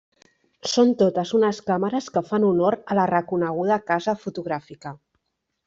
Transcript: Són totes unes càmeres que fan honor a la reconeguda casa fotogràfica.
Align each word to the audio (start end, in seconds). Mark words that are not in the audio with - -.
Són 0.69 0.93
totes 1.01 1.33
unes 1.39 1.59
càmeres 1.67 2.09
que 2.17 2.25
fan 2.31 2.47
honor 2.49 2.79
a 2.95 2.99
la 3.03 3.05
reconeguda 3.13 3.79
casa 3.93 4.17
fotogràfica. 4.27 4.99